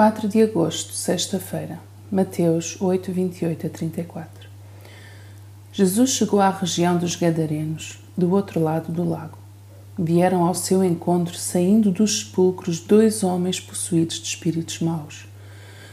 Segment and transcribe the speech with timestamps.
[0.00, 1.78] 4 de agosto, sexta-feira.
[2.10, 4.48] Mateus 8, 28 a 34.
[5.74, 9.36] Jesus chegou à região dos Gadarenos, do outro lado do lago.
[9.98, 15.28] Vieram ao seu encontro, saindo dos sepulcros, dois homens possuídos de espíritos maus.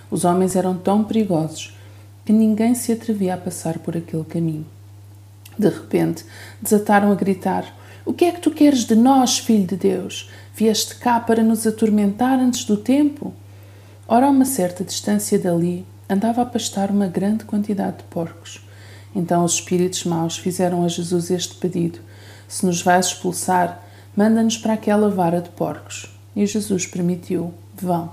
[0.10, 1.76] Os homens eram tão perigosos
[2.24, 4.66] que ninguém se atrevia a passar por aquele caminho.
[5.60, 6.24] De repente,
[6.62, 10.30] desataram a gritar: O que é que tu queres de nós, filho de Deus?
[10.56, 13.34] Vieste cá para nos atormentar antes do tempo?
[14.10, 18.66] Ora, a uma certa distância dali, andava a pastar uma grande quantidade de porcos.
[19.14, 22.00] Então os espíritos maus fizeram a Jesus este pedido:
[22.48, 23.84] Se nos vais expulsar,
[24.16, 26.10] manda-nos para aquela vara de porcos.
[26.34, 28.12] E Jesus permitiu: Vão.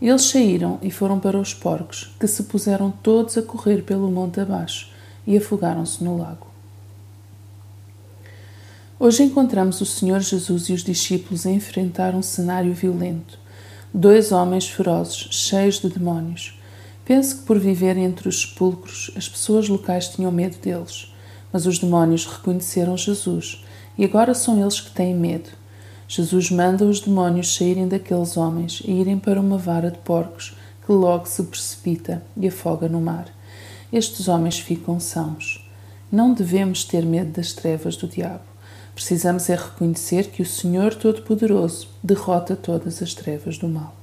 [0.00, 4.40] Eles saíram e foram para os porcos, que se puseram todos a correr pelo monte
[4.40, 4.92] abaixo
[5.26, 6.48] e afogaram-se no lago.
[8.98, 13.41] Hoje encontramos o Senhor Jesus e os discípulos a enfrentar um cenário violento.
[13.94, 16.58] Dois homens ferozes, cheios de demónios.
[17.04, 21.12] Penso que por viver entre os sepulcros, as pessoas locais tinham medo deles,
[21.52, 23.62] mas os demónios reconheceram Jesus
[23.98, 25.50] e agora são eles que têm medo.
[26.08, 30.56] Jesus manda os demónios saírem daqueles homens e irem para uma vara de porcos
[30.86, 33.26] que logo se precipita e afoga no mar.
[33.92, 35.68] Estes homens ficam sãos.
[36.10, 38.51] Não devemos ter medo das trevas do diabo.
[38.94, 44.01] Precisamos é reconhecer que o Senhor Todo-Poderoso derrota todas as trevas do mal.